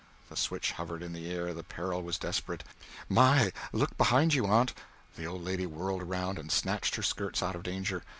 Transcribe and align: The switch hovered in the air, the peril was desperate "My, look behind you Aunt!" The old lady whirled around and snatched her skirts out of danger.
The 0.29 0.35
switch 0.35 0.71
hovered 0.71 1.03
in 1.03 1.13
the 1.13 1.29
air, 1.29 1.53
the 1.53 1.61
peril 1.63 2.01
was 2.01 2.17
desperate 2.17 2.63
"My, 3.07 3.51
look 3.71 3.95
behind 3.99 4.33
you 4.33 4.47
Aunt!" 4.47 4.73
The 5.15 5.27
old 5.27 5.43
lady 5.43 5.67
whirled 5.67 6.01
around 6.01 6.39
and 6.39 6.51
snatched 6.51 6.95
her 6.95 7.03
skirts 7.03 7.43
out 7.43 7.55
of 7.55 7.61
danger. 7.61 8.01